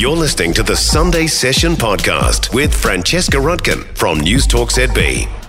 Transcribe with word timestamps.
You're 0.00 0.16
listening 0.16 0.54
to 0.54 0.62
the 0.62 0.76
Sunday 0.76 1.26
Session 1.26 1.74
podcast 1.74 2.54
with 2.54 2.74
Francesca 2.74 3.36
Rudkin 3.36 3.84
from 3.94 4.18
Newstalk 4.18 4.70
ZB. 4.70 5.39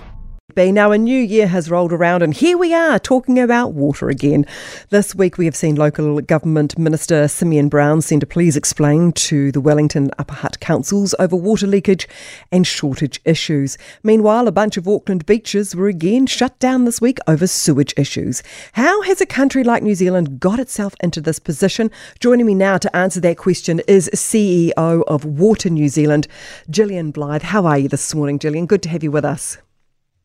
Now, 0.54 0.92
a 0.92 0.98
new 0.98 1.18
year 1.18 1.46
has 1.46 1.70
rolled 1.70 1.92
around, 1.92 2.22
and 2.22 2.34
here 2.34 2.58
we 2.58 2.74
are 2.74 2.98
talking 2.98 3.38
about 3.38 3.72
water 3.72 4.10
again. 4.10 4.44
This 4.90 5.14
week, 5.14 5.38
we 5.38 5.46
have 5.46 5.56
seen 5.56 5.76
local 5.76 6.20
government 6.20 6.78
minister 6.78 7.26
Simeon 7.26 7.68
Brown 7.68 8.02
send 8.02 8.22
a 8.22 8.26
please 8.26 8.56
explain 8.56 9.12
to 9.12 9.50
the 9.50 9.60
Wellington 9.60 10.10
Upper 10.18 10.34
Hutt 10.34 10.60
councils 10.60 11.14
over 11.18 11.36
water 11.36 11.66
leakage 11.66 12.06
and 12.50 12.66
shortage 12.66 13.20
issues. 13.24 13.78
Meanwhile, 14.02 14.46
a 14.46 14.52
bunch 14.52 14.76
of 14.76 14.86
Auckland 14.86 15.24
beaches 15.24 15.74
were 15.74 15.88
again 15.88 16.26
shut 16.26 16.58
down 16.58 16.84
this 16.84 17.00
week 17.00 17.18
over 17.26 17.46
sewage 17.46 17.94
issues. 17.96 18.42
How 18.72 19.00
has 19.02 19.20
a 19.20 19.26
country 19.26 19.64
like 19.64 19.82
New 19.82 19.94
Zealand 19.94 20.38
got 20.38 20.58
itself 20.58 20.94
into 21.02 21.20
this 21.22 21.38
position? 21.38 21.90
Joining 22.20 22.46
me 22.46 22.54
now 22.54 22.76
to 22.76 22.94
answer 22.94 23.20
that 23.20 23.38
question 23.38 23.80
is 23.88 24.10
CEO 24.14 25.02
of 25.06 25.24
Water 25.24 25.70
New 25.70 25.88
Zealand, 25.88 26.28
Gillian 26.68 27.10
Blythe. 27.10 27.42
How 27.42 27.64
are 27.64 27.78
you 27.78 27.88
this 27.88 28.14
morning, 28.14 28.38
Gillian? 28.38 28.66
Good 28.66 28.82
to 28.82 28.90
have 28.90 29.02
you 29.02 29.10
with 29.10 29.24
us. 29.24 29.56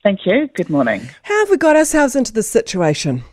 Thank 0.08 0.26
you. 0.26 0.48
Good 0.54 0.70
morning. 0.70 1.02
How 1.24 1.40
have 1.40 1.50
we 1.50 1.58
got 1.58 1.76
ourselves 1.76 2.16
into 2.16 2.32
this 2.32 2.50
situation? 2.50 3.26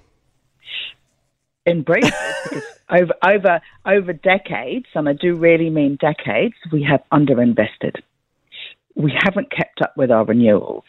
In 1.66 1.82
brief, 1.82 2.12
over 2.90 3.14
over 3.22 3.60
over 3.86 4.12
decades, 4.12 4.86
and 4.96 5.08
I 5.08 5.12
do 5.12 5.36
really 5.36 5.70
mean 5.70 5.96
decades, 6.00 6.56
we 6.72 6.82
have 6.82 7.00
underinvested. 7.12 8.02
We 8.96 9.16
haven't 9.22 9.52
kept 9.52 9.82
up 9.82 9.96
with 9.96 10.10
our 10.10 10.24
renewals. 10.24 10.82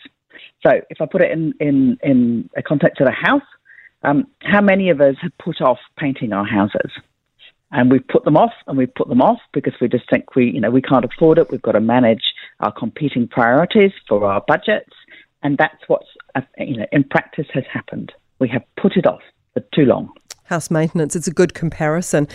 So, 0.65 0.71
if 0.89 1.01
I 1.01 1.05
put 1.05 1.21
it 1.21 1.29
in 1.29 1.53
in 1.59 1.99
in 2.01 2.49
a 2.57 2.63
context 2.63 2.99
of 2.99 3.07
a 3.07 3.11
house, 3.11 3.47
um, 4.01 4.25
how 4.41 4.61
many 4.61 4.89
of 4.89 5.01
us 5.01 5.17
have 5.21 5.37
put 5.37 5.61
off 5.61 5.77
painting 5.99 6.33
our 6.33 6.47
houses? 6.47 6.93
And 7.69 7.91
we've 7.91 8.07
put 8.07 8.23
them 8.23 8.37
off, 8.37 8.53
and 8.65 8.75
we've 8.75 8.95
put 8.95 9.07
them 9.07 9.21
off 9.21 9.39
because 9.53 9.73
we 9.79 9.87
just 9.87 10.09
think 10.09 10.35
we, 10.35 10.49
you 10.49 10.61
know, 10.61 10.71
we 10.71 10.81
can't 10.81 11.05
afford 11.05 11.37
it. 11.37 11.51
We've 11.51 11.61
got 11.61 11.73
to 11.73 11.79
manage 11.79 12.23
our 12.59 12.71
competing 12.71 13.27
priorities 13.27 13.91
for 14.07 14.25
our 14.25 14.43
budgets 14.47 14.89
and 15.45 15.59
that's 15.59 15.77
what's, 15.85 16.07
uh, 16.33 16.41
you 16.57 16.77
know, 16.77 16.87
in 16.91 17.03
practice 17.03 17.45
has 17.53 17.65
happened. 17.71 18.11
We 18.39 18.49
have 18.49 18.63
put 18.81 18.97
it 18.97 19.05
off 19.05 19.21
for 19.53 19.61
too 19.75 19.83
long. 19.83 20.09
House 20.45 20.71
maintenance, 20.71 21.15
it's 21.15 21.27
a 21.27 21.33
good 21.33 21.53
comparison. 21.53 22.27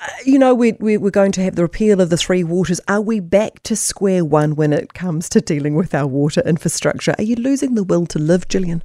Uh, 0.00 0.08
you 0.24 0.36
know, 0.36 0.52
we, 0.52 0.72
we, 0.80 0.96
we're 0.96 1.10
going 1.10 1.30
to 1.32 1.42
have 1.42 1.54
the 1.54 1.62
repeal 1.62 2.00
of 2.00 2.10
the 2.10 2.16
three 2.16 2.42
waters. 2.42 2.80
Are 2.88 3.00
we 3.00 3.20
back 3.20 3.62
to 3.62 3.76
square 3.76 4.24
one 4.24 4.56
when 4.56 4.72
it 4.72 4.94
comes 4.94 5.28
to 5.28 5.40
dealing 5.40 5.76
with 5.76 5.94
our 5.94 6.08
water 6.08 6.42
infrastructure? 6.44 7.14
Are 7.18 7.22
you 7.22 7.36
losing 7.36 7.76
the 7.76 7.84
will 7.84 8.04
to 8.06 8.18
live, 8.18 8.48
Gillian? 8.48 8.82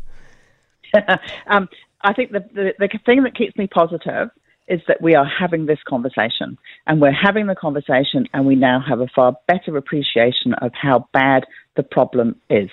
um, 1.47 1.67
I 2.01 2.13
think 2.13 2.33
the, 2.33 2.45
the, 2.53 2.73
the 2.77 2.89
thing 3.03 3.23
that 3.23 3.35
keeps 3.35 3.57
me 3.57 3.65
positive 3.65 4.29
is 4.67 4.81
that 4.87 5.01
we 5.01 5.15
are 5.15 5.25
having 5.25 5.65
this 5.65 5.79
conversation 5.87 6.55
and 6.85 7.01
we're 7.01 7.11
having 7.11 7.47
the 7.47 7.55
conversation 7.55 8.27
and 8.31 8.45
we 8.45 8.55
now 8.55 8.79
have 8.87 8.99
a 8.99 9.07
far 9.07 9.35
better 9.47 9.75
appreciation 9.75 10.53
of 10.61 10.71
how 10.79 11.09
bad 11.13 11.45
the 11.75 11.83
problem 11.83 12.35
is. 12.47 12.69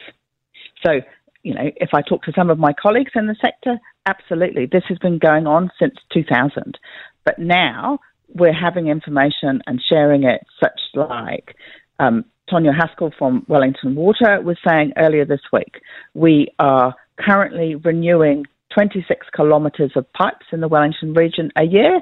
So, 0.84 1.00
you 1.42 1.54
know, 1.54 1.70
if 1.76 1.90
I 1.92 2.02
talk 2.02 2.22
to 2.24 2.32
some 2.36 2.50
of 2.50 2.58
my 2.58 2.72
colleagues 2.72 3.12
in 3.14 3.26
the 3.26 3.36
sector, 3.40 3.78
absolutely, 4.06 4.66
this 4.66 4.84
has 4.88 4.98
been 4.98 5.18
going 5.18 5.46
on 5.46 5.70
since 5.78 5.94
2000. 6.12 6.78
But 7.24 7.38
now 7.38 7.98
we're 8.34 8.52
having 8.52 8.88
information 8.88 9.62
and 9.66 9.80
sharing 9.88 10.24
it, 10.24 10.46
such 10.60 10.80
like 10.94 11.54
um, 11.98 12.24
Tonya 12.50 12.74
Haskell 12.74 13.12
from 13.18 13.44
Wellington 13.48 13.94
Water 13.94 14.40
was 14.42 14.56
saying 14.66 14.92
earlier 14.96 15.24
this 15.24 15.40
week. 15.52 15.80
We 16.14 16.48
are 16.58 16.94
currently 17.18 17.74
renewing 17.74 18.44
26 18.74 19.26
kilometres 19.34 19.92
of 19.96 20.10
pipes 20.12 20.46
in 20.52 20.60
the 20.60 20.68
Wellington 20.68 21.14
region 21.14 21.50
a 21.56 21.64
year, 21.64 22.00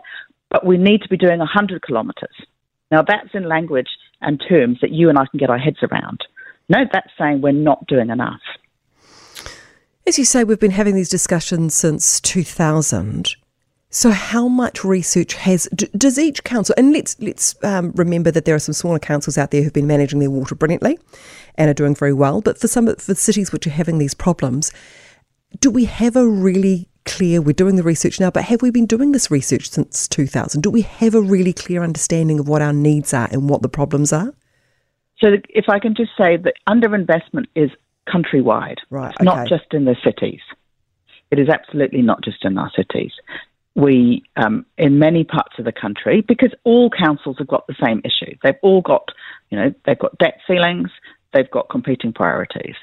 but 0.51 0.67
we 0.67 0.77
need 0.77 1.03
to 1.03 1.09
be 1.09 1.17
doing 1.17 1.39
100 1.39 1.85
kilometres. 1.87 2.35
Now, 2.91 3.03
that's 3.07 3.35
in 3.35 3.49
language 3.49 3.89
and 4.21 4.43
terms 4.49 4.79
that 4.81 4.93
you 4.93 5.09
and 5.09 5.19
I 5.19 5.27
can 5.31 5.39
get 5.39 5.51
our 5.51 5.59
heads 5.59 5.79
around. 5.83 6.21
No, 6.69 6.79
that's 6.93 7.11
saying 7.19 7.41
we're 7.41 7.53
not 7.53 7.87
doing 7.87 8.11
enough. 8.11 8.41
As 10.07 10.19
you 10.19 10.25
say, 10.25 10.45
we've 10.45 10.61
been 10.61 10.71
having 10.71 10.95
these 10.95 11.09
discussions 11.09 11.75
since 11.75 12.21
2000. 12.21 13.35
So, 13.91 14.11
how 14.11 14.47
much 14.47 14.85
research 14.85 15.35
has 15.35 15.65
does 15.67 16.17
each 16.17 16.45
council? 16.45 16.77
And 16.79 16.93
let's 16.93 17.21
let's 17.21 17.57
um, 17.65 17.91
remember 17.93 18.31
that 18.31 18.45
there 18.45 18.55
are 18.55 18.61
some 18.61 18.73
smaller 18.73 19.01
councils 19.01 19.37
out 19.37 19.51
there 19.51 19.63
who've 19.63 19.73
been 19.73 19.89
managing 19.89 20.21
their 20.21 20.31
water 20.31 20.55
brilliantly 20.55 20.99
and 21.57 21.69
are 21.69 21.75
doing 21.75 21.95
very 21.95 22.13
well. 22.13 22.41
But 22.41 22.57
for 22.57 22.69
some 22.69 22.87
of 22.87 23.01
for 23.01 23.15
cities 23.15 23.51
which 23.51 23.67
are 23.67 23.71
having 23.71 23.99
these 23.99 24.15
problems, 24.15 24.71
do 25.59 25.71
we 25.71 25.87
have 25.87 26.15
a 26.15 26.27
really 26.27 26.89
clear? 27.05 27.41
We're 27.43 27.53
doing 27.53 27.75
the 27.75 27.83
research 27.83 28.21
now, 28.21 28.31
but 28.31 28.45
have 28.45 28.63
we 28.63 28.71
been 28.71 28.87
doing 28.87 29.11
this 29.11 29.29
research 29.29 29.71
since 29.71 30.07
2000? 30.07 30.61
Do 30.61 30.71
we 30.71 30.83
have 30.83 31.17
a 31.17 31.21
really 31.21 31.53
clear 31.53 31.83
understanding 31.83 32.39
of 32.39 32.49
what 32.49 32.63
our 32.63 32.73
needs 32.73 33.13
are 33.13 33.29
and 33.33 33.51
what 33.51 33.63
the 33.63 33.69
problems 33.69 34.13
are? 34.13 34.33
So, 35.19 35.37
if 35.49 35.69
I 35.69 35.81
can 35.81 35.97
just 35.97 36.11
say 36.17 36.37
that 36.37 36.55
underinvestment 36.69 37.47
is 37.57 37.71
countrywide. 38.07 38.79
Right. 38.91 39.15
Okay. 39.15 39.25
not 39.25 39.49
just 39.49 39.73
in 39.73 39.85
the 39.85 39.97
cities. 40.05 40.41
It 41.31 41.39
is 41.39 41.49
absolutely 41.49 42.03
not 42.03 42.23
just 42.23 42.45
in 42.45 42.57
our 42.57 42.71
cities. 42.77 43.13
We, 43.75 44.23
um, 44.37 44.65
in 44.79 44.99
many 44.99 45.25
parts 45.25 45.59
of 45.59 45.65
the 45.65 45.73
country, 45.73 46.25
because 46.27 46.55
all 46.65 46.89
councils 46.89 47.37
have 47.39 47.49
got 47.49 47.67
the 47.67 47.75
same 47.85 48.01
issue. 48.05 48.37
They've 48.43 48.55
all 48.63 48.81
got, 48.81 49.09
you 49.51 49.59
know, 49.59 49.75
they've 49.85 49.99
got 49.99 50.17
debt 50.19 50.39
ceilings, 50.47 50.91
they've 51.35 51.51
got 51.51 51.69
competing 51.69 52.13
priorities. 52.13 52.77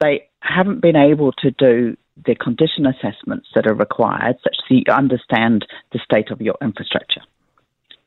They 0.00 0.28
haven't 0.40 0.80
been 0.80 0.96
able 0.96 1.32
to 1.32 1.50
do 1.52 1.96
the 2.26 2.34
condition 2.34 2.86
assessments 2.86 3.48
that 3.54 3.66
are 3.66 3.74
required 3.74 4.36
such 4.42 4.56
that 4.68 4.74
you 4.74 4.92
understand 4.92 5.66
the 5.92 6.00
state 6.04 6.30
of 6.30 6.40
your 6.40 6.56
infrastructure. 6.60 7.22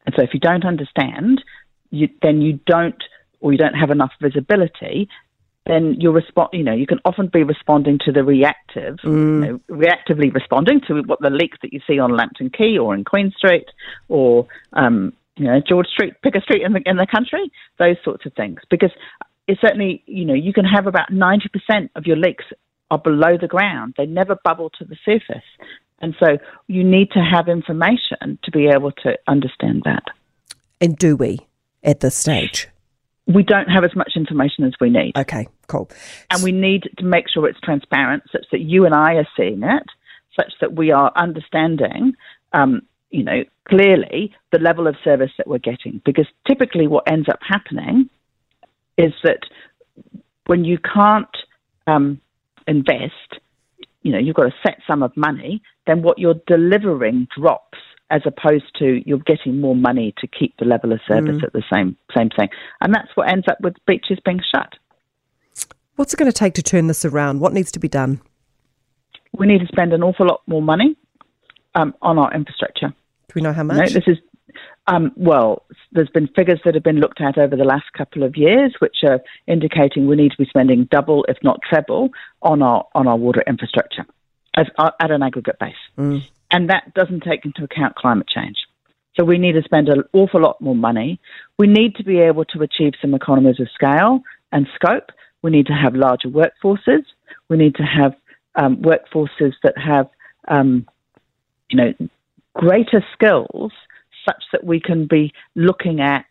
And 0.06 0.14
so 0.18 0.24
if 0.24 0.34
you 0.34 0.40
don't 0.40 0.66
understand, 0.66 1.42
you, 1.92 2.10
then 2.22 2.42
you 2.42 2.60
don't, 2.66 3.02
or 3.40 3.52
you 3.52 3.58
don't 3.58 3.74
have 3.74 3.92
enough 3.92 4.12
visibility 4.22 5.08
then 5.66 5.96
you're 6.00 6.14
respond. 6.14 6.50
You 6.54 6.64
know, 6.64 6.74
you 6.74 6.88
can 6.88 7.00
often 7.06 7.28
be 7.28 7.44
responding 7.44 8.00
to 8.06 8.12
the 8.12 8.24
reactive, 8.24 8.98
mm. 9.04 9.46
you 9.46 9.52
know, 9.52 9.60
reactively 9.70 10.34
responding 10.34 10.82
to 10.88 11.02
what 11.04 11.20
the 11.22 11.30
leaks 11.30 11.58
that 11.62 11.74
you 11.74 11.80
see 11.88 12.00
on 12.00 12.16
Lambton 12.16 12.50
Quay 12.50 12.78
or 12.78 12.94
in 12.94 13.04
Queen 13.04 13.32
Street 13.38 13.68
or 14.10 14.48
um, 14.74 15.14
you 15.38 15.46
know 15.46 15.62
George 15.68 15.88
Street, 15.88 16.14
pick 16.22 16.36
a 16.36 16.42
street 16.42 16.64
in 16.64 16.74
the 16.74 16.82
in 16.86 16.98
the 16.98 17.08
country, 17.08 17.52
those 17.80 17.98
sorts 18.04 18.26
of 18.26 18.34
things. 18.34 18.60
Because 18.70 18.92
it's 19.48 19.62
certainly 19.62 20.04
you 20.06 20.26
know 20.26 20.34
you 20.34 20.54
can 20.54 20.66
have 20.66 20.88
about 20.88 21.12
ninety 21.12 21.50
percent 21.50 21.92
of 21.96 22.06
your 22.06 22.18
leaks 22.18 22.46
are 22.92 23.00
below 23.00 23.38
the 23.40 23.48
ground; 23.48 23.96
they 23.98 24.06
never 24.06 24.36
bubble 24.44 24.70
to 24.78 24.86
the 24.86 24.98
surface, 25.06 25.46
and 26.00 26.16
so 26.20 26.38
you 26.68 26.84
need 26.84 27.12
to 27.12 27.20
have 27.20 27.48
information 27.48 28.38
to 28.44 28.52
be 28.52 28.68
able 28.68 28.92
to 28.92 29.18
understand 29.28 29.84
that. 29.86 30.04
And 30.82 30.98
do 30.98 31.16
we 31.16 31.40
at 31.84 32.02
this 32.02 32.16
stage? 32.16 32.68
We 33.26 33.44
don't 33.44 33.70
have 33.70 33.84
as 33.84 33.96
much 33.96 34.14
information 34.16 34.66
as 34.66 34.74
we 34.82 34.90
need. 34.90 35.18
Okay, 35.18 35.48
cool. 35.68 35.90
And 36.30 36.44
we 36.44 36.52
need 36.52 36.90
to 36.98 37.06
make 37.06 37.30
sure 37.30 37.48
it's 37.48 37.60
transparent 37.62 38.24
such 38.32 38.46
that 38.52 38.62
you 38.62 38.86
and 38.86 38.94
I 38.94 39.14
are 39.14 39.28
seeing 39.38 39.64
it, 39.64 39.84
such 40.36 40.54
that 40.62 40.74
we 40.74 40.92
are 40.92 41.12
understanding, 41.16 42.14
um, 42.52 42.82
you 43.12 43.24
know, 43.24 43.44
clearly 43.70 44.34
the 44.52 44.60
level 44.60 44.88
of 44.88 44.96
service 45.04 45.32
that 45.38 45.48
we're 45.48 45.60
getting. 45.60 46.02
Because 46.06 46.28
typically 46.48 46.88
what 46.88 47.10
ends 47.10 47.30
up 47.30 47.40
happening 47.48 48.10
is 48.98 49.14
that 49.24 49.40
when 50.46 50.66
you 50.66 50.78
can't 50.78 51.36
um, 51.88 52.20
invest, 52.68 53.40
you 54.02 54.12
know, 54.12 54.20
you've 54.20 54.36
got 54.36 54.48
a 54.48 54.56
set 54.66 54.80
sum 54.86 55.02
of 55.02 55.16
money, 55.16 55.62
then 55.88 56.02
what 56.02 56.20
you're 56.20 56.42
delivering 56.46 57.28
drops 57.38 57.78
as 58.14 58.22
opposed 58.26 58.66
to 58.78 59.02
you're 59.08 59.18
getting 59.18 59.60
more 59.60 59.76
money 59.76 60.14
to 60.20 60.28
keep 60.28 60.56
the 60.58 60.66
level 60.66 60.94
of 60.94 61.00
service 61.08 61.38
mm. 61.38 61.44
at 61.44 61.52
the 61.52 61.64
same 61.74 61.98
same 62.16 62.30
thing. 62.30 62.48
And 62.80 62.94
that's 62.94 63.10
what 63.16 63.28
ends 63.28 63.48
up 63.50 63.58
with 63.60 63.74
beaches 63.88 64.20
being 64.24 64.40
shut. 64.54 64.76
What's 65.96 66.14
it 66.14 66.18
going 66.18 66.32
to 66.32 66.38
take 66.38 66.54
to 66.54 66.64
turn 66.64 66.88
this 66.88 67.04
around? 67.06 67.40
What 67.40 67.54
needs 67.54 67.72
to 67.72 67.80
be 67.80 67.88
done? 67.88 68.22
We 69.38 69.48
need 69.48 69.60
to 69.60 69.68
spend 69.68 69.94
an 69.94 70.04
awful 70.04 70.28
lot 70.28 70.42
more 70.46 70.62
money 70.62 70.96
um, 71.74 71.96
on 72.04 72.20
our 72.20 72.32
infrastructure. 72.34 72.90
Do 72.90 73.34
we 73.36 73.42
know 73.42 73.54
how 73.54 73.64
much? 73.64 73.78
No, 73.78 73.86
this 73.86 74.04
is 74.06 74.18
um, 74.86 75.12
well, 75.16 75.66
there's 75.92 76.10
been 76.10 76.28
figures 76.36 76.60
that 76.66 76.76
have 76.76 76.84
been 76.84 77.00
looked 77.00 77.20
at 77.20 77.40
over 77.40 77.56
the 77.56 77.64
last 77.64 77.86
couple 77.98 78.22
of 78.22 78.38
years, 78.38 78.76
which 78.78 78.98
are 79.04 79.22
indicating 79.48 80.06
we 80.06 80.16
need 80.16 80.32
to 80.32 80.38
be 80.38 80.46
spending 80.46 80.88
double, 80.92 81.26
if 81.28 81.38
not 81.42 81.62
treble, 81.68 82.10
on 82.44 82.62
our 82.62 82.86
on 82.94 83.08
our 83.08 83.18
water 83.18 83.44
infrastructure 83.48 84.06
as, 84.56 84.68
uh, 84.78 84.92
at 85.00 85.10
an 85.10 85.24
aggregate 85.24 85.58
base. 85.58 85.74
Mm 85.98 86.24
and 86.54 86.70
that 86.70 86.94
doesn't 86.94 87.24
take 87.24 87.44
into 87.44 87.64
account 87.64 87.96
climate 87.96 88.28
change. 88.30 88.56
So 89.16 89.26
we 89.26 89.38
need 89.38 89.54
to 89.54 89.64
spend 89.64 89.90
an 89.90 90.04
awful 90.14 90.42
lot 90.42 90.62
more 90.62 90.76
money. 90.76 91.20
We 91.58 91.68
need 91.68 91.96
to 91.96 92.04
be 92.04 92.20
able 92.20 92.46
to 92.46 92.62
achieve 92.62 92.94
some 93.02 93.14
economies 93.14 93.60
of 93.60 93.68
scale 93.74 94.22
and 94.52 94.68
scope. 94.76 95.10
We 95.42 95.52
need 95.52 95.66
to 95.68 95.74
have 95.74 95.96
larger 95.96 96.30
workforces. 96.30 97.04
We 97.50 97.58
need 97.58 97.76
to 97.76 97.84
have 97.84 98.14
um, 98.56 98.78
workforces 98.78 99.54
that 99.64 99.78
have, 99.78 100.10
um, 100.48 100.88
you 101.70 101.78
know, 101.78 101.94
greater 102.56 103.04
skills, 103.14 103.72
such 104.26 104.44
that 104.52 104.64
we 104.64 104.80
can 104.80 105.08
be 105.08 105.34
looking 105.56 106.00
at 106.00 106.26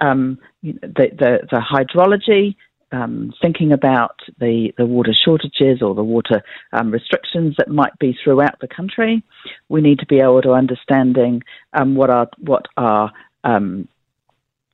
um, 0.00 0.38
the, 0.62 0.78
the, 0.82 1.40
the 1.50 1.60
hydrology, 1.60 2.54
um, 2.94 3.32
thinking 3.42 3.72
about 3.72 4.20
the, 4.38 4.72
the 4.78 4.86
water 4.86 5.12
shortages 5.24 5.82
or 5.82 5.94
the 5.94 6.04
water 6.04 6.42
um, 6.72 6.90
restrictions 6.90 7.54
that 7.58 7.68
might 7.68 7.98
be 7.98 8.16
throughout 8.22 8.58
the 8.60 8.68
country. 8.68 9.22
We 9.68 9.80
need 9.80 9.98
to 9.98 10.06
be 10.06 10.20
able 10.20 10.42
to 10.42 10.52
understanding 10.52 11.42
um, 11.72 11.96
what 11.96 12.10
are 12.10 12.28
what 12.38 12.66
are 12.76 13.10
um, 13.42 13.88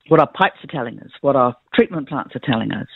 what 0.07 0.19
our 0.19 0.31
pipes 0.31 0.57
are 0.63 0.71
telling 0.71 0.99
us, 0.99 1.09
what 1.21 1.35
our 1.35 1.55
treatment 1.73 2.09
plants 2.09 2.35
are 2.35 2.45
telling 2.45 2.71
us. 2.71 2.87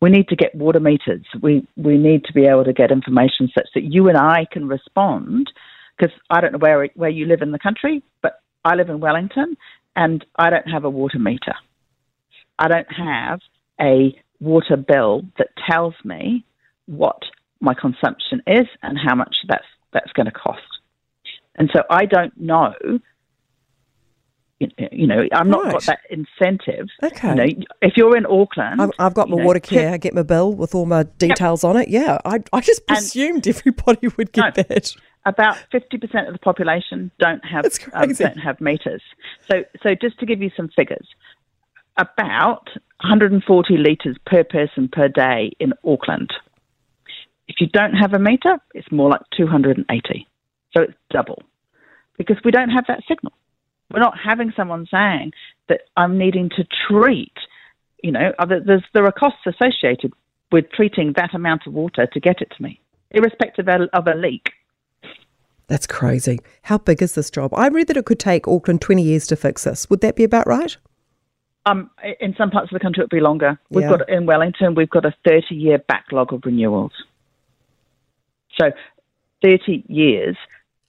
We 0.00 0.10
need 0.10 0.28
to 0.28 0.36
get 0.36 0.54
water 0.54 0.80
meters. 0.80 1.24
We 1.40 1.66
we 1.76 1.96
need 1.96 2.24
to 2.24 2.32
be 2.32 2.46
able 2.46 2.64
to 2.64 2.72
get 2.72 2.90
information 2.90 3.50
such 3.54 3.68
that 3.74 3.84
you 3.84 4.08
and 4.08 4.18
I 4.18 4.46
can 4.50 4.66
respond. 4.66 5.52
Because 5.96 6.14
I 6.30 6.40
don't 6.40 6.52
know 6.52 6.58
where 6.58 6.88
where 6.94 7.10
you 7.10 7.26
live 7.26 7.42
in 7.42 7.52
the 7.52 7.58
country, 7.58 8.02
but 8.20 8.40
I 8.64 8.74
live 8.74 8.88
in 8.88 8.98
Wellington, 8.98 9.56
and 9.94 10.24
I 10.36 10.50
don't 10.50 10.68
have 10.68 10.84
a 10.84 10.90
water 10.90 11.18
meter. 11.20 11.54
I 12.58 12.68
don't 12.68 12.92
have 12.92 13.40
a 13.80 14.14
water 14.42 14.76
bill 14.76 15.22
that 15.38 15.48
tells 15.70 15.94
me 16.04 16.44
what 16.86 17.22
my 17.60 17.74
consumption 17.74 18.42
is 18.46 18.66
and 18.82 18.98
how 18.98 19.14
much 19.14 19.34
that's 19.48 19.64
that's 19.92 20.12
going 20.12 20.26
to 20.26 20.32
cost. 20.32 20.60
And 21.54 21.70
so 21.72 21.82
I 21.88 22.06
don't 22.06 22.38
know. 22.38 22.74
You 24.92 25.08
know, 25.08 25.24
I'm 25.32 25.50
not 25.50 25.64
right. 25.64 25.72
got 25.72 25.82
that 25.86 26.00
incentive. 26.08 26.86
Okay. 27.02 27.28
You 27.30 27.34
know, 27.34 27.64
if 27.80 27.94
you're 27.96 28.16
in 28.16 28.26
Auckland, 28.26 28.80
I've, 28.80 28.90
I've 28.96 29.14
got 29.14 29.28
my 29.28 29.36
know, 29.36 29.44
Watercare. 29.44 29.92
I 29.92 29.96
get 29.96 30.14
my 30.14 30.22
bill 30.22 30.52
with 30.52 30.72
all 30.76 30.86
my 30.86 31.02
details 31.02 31.64
yep. 31.64 31.70
on 31.70 31.76
it. 31.82 31.88
Yeah, 31.88 32.18
I, 32.24 32.44
I 32.52 32.60
just 32.60 32.86
presumed 32.86 33.46
and, 33.48 33.56
everybody 33.56 34.06
would 34.16 34.32
get 34.32 34.56
no, 34.56 34.62
that. 34.62 34.92
About 35.24 35.56
fifty 35.72 35.98
percent 35.98 36.28
of 36.28 36.32
the 36.32 36.38
population 36.38 37.10
don't 37.18 37.44
have 37.44 37.64
um, 37.92 38.12
don't 38.12 38.38
have 38.38 38.60
meters. 38.60 39.02
So, 39.50 39.64
so 39.82 39.96
just 40.00 40.20
to 40.20 40.26
give 40.26 40.40
you 40.40 40.50
some 40.56 40.68
figures, 40.76 41.08
about 41.96 42.68
140 43.02 43.76
litres 43.76 44.16
per 44.26 44.44
person 44.44 44.88
per 44.88 45.08
day 45.08 45.52
in 45.60 45.72
Auckland. 45.84 46.32
If 47.48 47.56
you 47.60 47.66
don't 47.66 47.94
have 47.94 48.14
a 48.14 48.18
meter, 48.18 48.58
it's 48.74 48.90
more 48.90 49.10
like 49.10 49.22
280. 49.36 50.26
So 50.74 50.82
it's 50.82 50.94
double 51.10 51.42
because 52.16 52.36
we 52.44 52.50
don't 52.50 52.70
have 52.70 52.84
that 52.88 53.02
signal. 53.08 53.32
We're 53.92 54.00
not 54.00 54.14
having 54.22 54.52
someone 54.56 54.86
saying 54.90 55.32
that 55.68 55.82
I'm 55.96 56.16
needing 56.16 56.48
to 56.56 56.64
treat, 56.88 57.34
you 58.02 58.12
know, 58.12 58.32
uh, 58.38 58.46
there's, 58.46 58.84
there 58.94 59.04
are 59.04 59.12
costs 59.12 59.40
associated 59.46 60.12
with 60.50 60.70
treating 60.72 61.12
that 61.16 61.34
amount 61.34 61.66
of 61.66 61.74
water 61.74 62.06
to 62.06 62.20
get 62.20 62.40
it 62.40 62.52
to 62.56 62.62
me, 62.62 62.80
irrespective 63.10 63.68
of 63.68 64.06
a 64.06 64.14
leak. 64.14 64.50
That's 65.68 65.86
crazy. 65.86 66.38
How 66.62 66.78
big 66.78 67.02
is 67.02 67.14
this 67.14 67.30
job? 67.30 67.52
I 67.54 67.68
read 67.68 67.88
that 67.88 67.96
it 67.96 68.04
could 68.04 68.18
take 68.18 68.48
Auckland 68.48 68.80
20 68.80 69.02
years 69.02 69.26
to 69.28 69.36
fix 69.36 69.64
this. 69.64 69.88
Would 69.90 70.00
that 70.00 70.16
be 70.16 70.24
about 70.24 70.46
right? 70.46 70.76
Um, 71.64 71.90
in 72.20 72.34
some 72.36 72.50
parts 72.50 72.72
of 72.72 72.74
the 72.74 72.80
country, 72.80 73.04
it'll 73.04 73.16
be 73.16 73.20
longer. 73.20 73.58
We've 73.70 73.84
yeah. 73.84 73.98
got 73.98 74.08
in 74.08 74.26
Wellington, 74.26 74.74
we've 74.74 74.90
got 74.90 75.04
a 75.04 75.14
30 75.26 75.54
year 75.54 75.78
backlog 75.78 76.32
of 76.32 76.42
renewals. 76.44 76.92
So 78.60 78.70
30 79.42 79.84
years, 79.88 80.36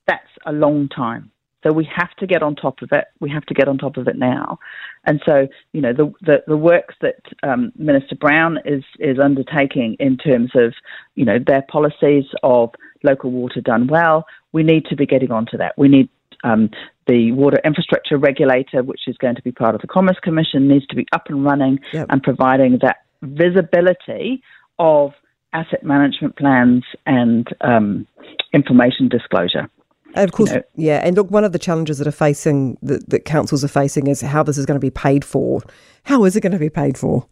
that's 0.07 0.29
a 0.45 0.51
long 0.51 0.89
time. 0.89 1.31
So 1.63 1.71
we 1.71 1.87
have 1.95 2.13
to 2.17 2.27
get 2.27 2.43
on 2.43 2.55
top 2.55 2.81
of 2.81 2.89
it. 2.91 3.05
We 3.21 3.29
have 3.29 3.45
to 3.45 3.53
get 3.53 3.67
on 3.67 3.77
top 3.77 3.95
of 3.95 4.07
it 4.07 4.17
now. 4.17 4.59
And 5.05 5.21
so, 5.25 5.47
you 5.71 5.81
know, 5.81 5.93
the 5.93 6.11
the, 6.21 6.43
the 6.45 6.57
work 6.57 6.93
that 7.01 7.21
um, 7.41 7.71
Minister 7.77 8.15
Brown 8.15 8.59
is 8.65 8.83
is 8.99 9.17
undertaking 9.17 9.95
in 9.99 10.17
terms 10.17 10.51
of, 10.55 10.73
you 11.15 11.23
know, 11.23 11.37
their 11.39 11.61
policies 11.61 12.25
of 12.43 12.71
local 13.03 13.31
water 13.31 13.61
done 13.61 13.87
well, 13.87 14.25
we 14.51 14.63
need 14.63 14.85
to 14.85 14.95
be 14.95 15.05
getting 15.05 15.31
onto 15.31 15.57
that. 15.57 15.77
We 15.77 15.87
need 15.87 16.09
um, 16.43 16.69
the 17.07 17.31
water 17.31 17.59
infrastructure 17.65 18.17
regulator, 18.17 18.83
which 18.83 19.01
is 19.07 19.17
going 19.17 19.35
to 19.35 19.41
be 19.41 19.51
part 19.51 19.75
of 19.75 19.81
the 19.81 19.87
Commerce 19.87 20.17
Commission, 20.21 20.67
needs 20.67 20.85
to 20.87 20.95
be 20.95 21.05
up 21.11 21.23
and 21.27 21.43
running 21.43 21.79
yep. 21.91 22.07
and 22.09 22.21
providing 22.23 22.79
that 22.81 22.97
visibility 23.21 24.41
of 24.79 25.11
asset 25.53 25.83
management 25.83 26.35
plans 26.35 26.83
and 27.05 27.47
um, 27.61 28.07
information 28.53 29.07
disclosure. 29.07 29.69
of 30.15 30.31
course, 30.31 30.49
you 30.49 30.57
know, 30.57 30.63
yeah. 30.75 31.01
And 31.03 31.15
look, 31.15 31.29
one 31.31 31.43
of 31.43 31.51
the 31.51 31.59
challenges 31.59 31.97
that 31.99 32.07
are 32.07 32.11
facing 32.11 32.77
that, 32.81 33.09
that 33.09 33.25
councils 33.25 33.63
are 33.63 33.69
facing 33.69 34.07
is 34.07 34.21
how 34.21 34.43
this 34.43 34.57
is 34.57 34.65
going 34.65 34.79
to 34.79 34.85
be 34.85 34.91
paid 34.91 35.23
for. 35.23 35.61
How 36.03 36.23
is 36.25 36.35
it 36.35 36.41
going 36.41 36.53
to 36.53 36.59
be 36.59 36.69
paid 36.69 36.97
for? 36.97 37.27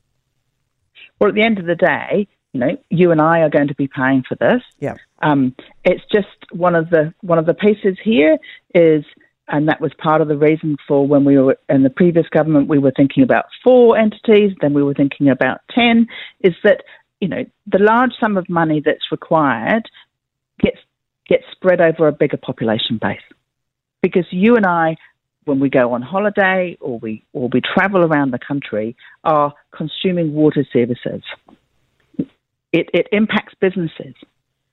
Well, 1.19 1.29
at 1.29 1.35
the 1.35 1.43
end 1.43 1.59
of 1.59 1.65
the 1.65 1.75
day, 1.75 2.27
you 2.53 2.59
know, 2.59 2.77
you 2.89 3.11
and 3.11 3.21
I 3.21 3.39
are 3.39 3.49
going 3.49 3.67
to 3.67 3.75
be 3.75 3.87
paying 3.87 4.23
for 4.27 4.35
this. 4.35 4.61
Yeah. 4.79 4.95
Um, 5.21 5.55
it's 5.83 6.03
just 6.11 6.27
one 6.51 6.75
of 6.75 6.89
the 6.89 7.13
one 7.21 7.37
of 7.37 7.45
the 7.45 7.53
pieces 7.53 7.97
here 8.03 8.37
is, 8.73 9.03
and 9.47 9.67
that 9.67 9.81
was 9.81 9.91
part 9.97 10.21
of 10.21 10.27
the 10.27 10.37
reason 10.37 10.77
for 10.87 11.07
when 11.07 11.25
we 11.25 11.37
were 11.37 11.57
in 11.69 11.83
the 11.83 11.89
previous 11.89 12.27
government, 12.29 12.67
we 12.67 12.79
were 12.79 12.93
thinking 12.95 13.23
about 13.23 13.45
four 13.63 13.97
entities, 13.97 14.51
then 14.61 14.73
we 14.73 14.83
were 14.83 14.93
thinking 14.93 15.29
about 15.29 15.61
ten. 15.73 16.07
Is 16.41 16.55
that 16.63 16.83
you 17.19 17.27
know 17.27 17.45
the 17.67 17.79
large 17.79 18.11
sum 18.19 18.37
of 18.37 18.49
money 18.49 18.81
that's 18.83 19.11
required 19.11 19.83
gets 20.59 20.77
gets 21.27 21.43
spread 21.51 21.81
over 21.81 22.07
a 22.07 22.11
bigger 22.11 22.37
population 22.37 22.99
base, 23.01 23.19
because 24.01 24.25
you 24.31 24.55
and 24.55 24.65
I 24.65 24.97
when 25.45 25.59
we 25.59 25.69
go 25.69 25.93
on 25.93 26.01
holiday 26.01 26.77
or 26.79 26.99
we 26.99 27.25
or 27.33 27.49
we 27.51 27.61
travel 27.61 28.03
around 28.03 28.31
the 28.31 28.39
country 28.39 28.95
are 29.23 29.53
consuming 29.71 30.33
water 30.33 30.65
services 30.71 31.23
it, 32.71 32.89
it 32.93 33.07
impacts 33.11 33.53
businesses. 33.59 34.15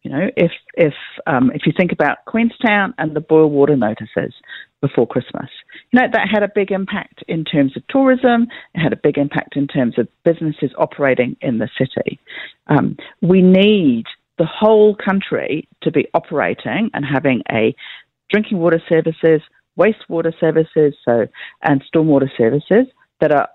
You 0.02 0.12
know, 0.12 0.30
if 0.36 0.52
if 0.74 0.94
um, 1.26 1.50
if 1.54 1.62
you 1.66 1.72
think 1.76 1.92
about 1.92 2.24
Queenstown 2.26 2.94
and 2.98 3.14
the 3.14 3.20
boil 3.20 3.50
water 3.50 3.76
notices 3.76 4.32
before 4.80 5.06
Christmas, 5.06 5.50
you 5.90 6.00
know 6.00 6.06
that 6.12 6.28
had 6.32 6.42
a 6.42 6.50
big 6.54 6.70
impact 6.70 7.24
in 7.26 7.44
terms 7.44 7.76
of 7.76 7.86
tourism. 7.88 8.46
It 8.74 8.80
had 8.80 8.92
a 8.92 8.96
big 8.96 9.18
impact 9.18 9.56
in 9.56 9.66
terms 9.66 9.98
of 9.98 10.08
businesses 10.24 10.70
operating 10.78 11.36
in 11.40 11.58
the 11.58 11.68
city. 11.76 12.20
Um, 12.68 12.96
we 13.22 13.42
need 13.42 14.04
the 14.38 14.46
whole 14.46 14.94
country 14.94 15.68
to 15.82 15.90
be 15.90 16.06
operating 16.14 16.90
and 16.94 17.04
having 17.04 17.42
a 17.50 17.74
drinking 18.30 18.58
water 18.58 18.80
services, 18.88 19.42
wastewater 19.76 20.32
services, 20.38 20.94
so 21.04 21.26
and 21.62 21.82
stormwater 21.92 22.28
services 22.36 22.86
that 23.20 23.32
are 23.32 23.48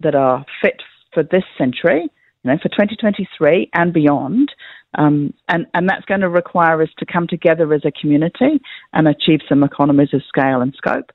that 0.00 0.14
are 0.14 0.46
fit 0.62 0.80
for 1.12 1.24
this 1.24 1.44
century 1.56 2.08
you 2.44 2.50
know, 2.50 2.58
for 2.62 2.68
2023 2.68 3.70
and 3.74 3.92
beyond. 3.92 4.52
Um, 4.94 5.34
and, 5.48 5.66
and 5.74 5.88
that's 5.88 6.04
going 6.06 6.22
to 6.22 6.28
require 6.28 6.82
us 6.82 6.88
to 6.98 7.06
come 7.06 7.26
together 7.26 7.72
as 7.74 7.84
a 7.84 7.92
community 7.92 8.60
and 8.92 9.06
achieve 9.06 9.40
some 9.48 9.62
economies 9.62 10.14
of 10.14 10.22
scale 10.26 10.62
and 10.62 10.74
scope, 10.74 11.12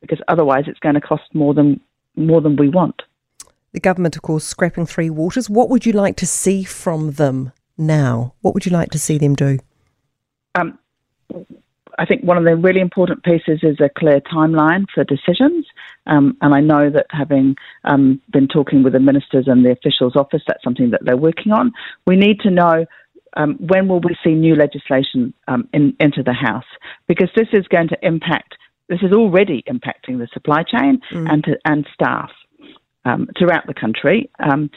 because 0.00 0.20
otherwise 0.28 0.64
it's 0.68 0.78
going 0.78 0.94
to 0.94 1.00
cost 1.00 1.24
more 1.34 1.52
than 1.52 1.80
more 2.14 2.40
than 2.40 2.56
we 2.56 2.68
want. 2.68 3.02
The 3.72 3.80
government, 3.80 4.16
of 4.16 4.22
course, 4.22 4.44
scrapping 4.44 4.86
Three 4.86 5.10
Waters. 5.10 5.50
What 5.50 5.68
would 5.68 5.84
you 5.84 5.92
like 5.92 6.16
to 6.16 6.26
see 6.26 6.64
from 6.64 7.12
them 7.12 7.52
now? 7.76 8.32
What 8.40 8.54
would 8.54 8.64
you 8.64 8.72
like 8.72 8.90
to 8.92 8.98
see 8.98 9.18
them 9.18 9.34
do? 9.34 9.58
Um, 10.54 10.78
I 11.98 12.06
think 12.06 12.22
one 12.22 12.38
of 12.38 12.44
the 12.44 12.56
really 12.56 12.80
important 12.80 13.22
pieces 13.22 13.60
is 13.62 13.78
a 13.80 13.88
clear 13.88 14.20
timeline 14.20 14.86
for 14.94 15.04
decisions. 15.04 15.66
Um, 16.06 16.36
and 16.40 16.54
I 16.54 16.60
know 16.60 16.88
that 16.90 17.06
having 17.10 17.56
um, 17.84 18.20
been 18.30 18.48
talking 18.48 18.82
with 18.82 18.92
the 18.92 19.00
ministers 19.00 19.46
and 19.46 19.64
the 19.64 19.72
officials' 19.72 20.16
office, 20.16 20.42
that's 20.46 20.62
something 20.62 20.90
that 20.90 21.04
they're 21.04 21.16
working 21.16 21.52
on. 21.52 21.72
We 22.06 22.16
need 22.16 22.40
to 22.40 22.50
know 22.50 22.86
um, 23.36 23.56
when 23.60 23.88
will 23.88 24.00
we 24.00 24.16
see 24.24 24.32
new 24.32 24.54
legislation 24.54 25.32
um, 25.46 25.68
in, 25.72 25.96
into 26.00 26.22
the 26.22 26.32
House 26.32 26.64
because 27.06 27.28
this 27.36 27.48
is 27.52 27.66
going 27.68 27.88
to 27.88 27.98
impact. 28.02 28.54
This 28.88 29.00
is 29.02 29.12
already 29.12 29.62
impacting 29.68 30.18
the 30.18 30.28
supply 30.32 30.62
chain 30.62 31.00
mm. 31.12 31.30
and 31.30 31.44
to, 31.44 31.58
and 31.64 31.86
staff 31.92 32.30
um, 33.04 33.28
throughout 33.38 33.66
the 33.66 33.74
country, 33.74 34.30
um, 34.40 34.70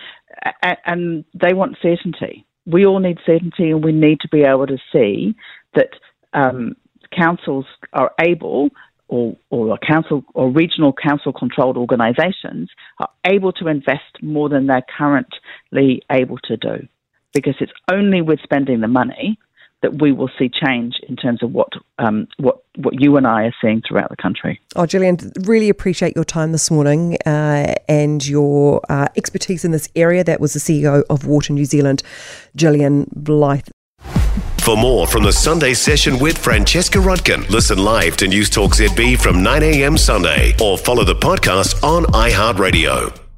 and 0.86 1.26
they 1.34 1.54
want 1.54 1.78
certainty. 1.82 2.46
We 2.66 2.86
all 2.86 3.00
need 3.00 3.18
certainty, 3.26 3.72
and 3.72 3.84
we 3.84 3.92
need 3.92 4.20
to 4.22 4.28
be 4.30 4.42
able 4.42 4.68
to 4.68 4.78
see 4.92 5.36
that 5.76 5.90
um, 6.34 6.76
councils 7.18 7.66
are 7.94 8.12
able 8.22 8.70
or, 9.08 9.36
or 9.50 9.78
council 9.80 10.24
or 10.36 10.52
regional 10.52 10.94
council 10.94 11.34
controlled 11.34 11.78
organisations 11.78 12.70
are 13.00 13.10
able 13.26 13.52
to 13.54 13.68
invest 13.68 14.22
more 14.22 14.50
than 14.50 14.68
they're 14.68 14.86
currently 14.98 16.02
able 16.12 16.38
to 16.44 16.58
do. 16.58 16.88
Because 17.34 17.56
it's 17.60 17.72
only 17.92 18.22
with 18.22 18.40
spending 18.42 18.82
the 18.82 18.88
money 18.88 19.38
that 19.82 20.02
we 20.02 20.12
will 20.12 20.30
see 20.38 20.50
change 20.50 20.96
in 21.08 21.16
terms 21.16 21.42
of 21.42 21.52
what 21.52 21.70
um, 22.00 22.28
what 22.38 22.64
what 22.76 23.00
you 23.00 23.18
and 23.18 23.26
I 23.26 23.44
are 23.44 23.56
seeing 23.62 23.82
throughout 23.88 24.10
the 24.10 24.18
country. 24.18 24.60
Oh, 24.76 24.86
Gillian, 24.86 25.18
really 25.46 25.70
appreciate 25.70 26.16
your 26.16 26.26
time 26.26 26.52
this 26.52 26.70
morning 26.70 27.18
uh, 27.26 27.76
and 27.88 28.26
your 28.28 28.82
uh, 28.90 29.08
expertise 29.16 29.64
in 29.64 29.72
this 29.72 29.88
area. 29.96 30.24
That 30.24 30.42
was 30.42 30.54
the 30.54 30.60
CEO 30.60 31.04
of 31.10 31.26
Water 31.26 31.54
New 31.54 31.66
Zealand, 31.66 32.04
Gillian 32.56 33.10
Blythe. 33.16 33.68
For 34.60 34.76
more 34.78 35.08
from 35.08 35.24
the 35.24 35.32
Sunday 35.32 35.74
session 35.74 36.20
with 36.20 36.38
Francesca 36.38 37.00
Rudkin, 37.00 37.50
listen 37.50 37.80
live 37.80 38.18
to 38.18 38.26
Newstalk 38.26 38.76
ZB 38.76 39.20
from 39.20 39.42
9 39.42 39.64
a.m. 39.64 39.98
Sunday 39.98 40.54
or 40.62 40.78
follow 40.78 41.04
the 41.04 41.16
podcast 41.16 41.82
on 41.84 42.04
iHeartRadio. 42.06 43.29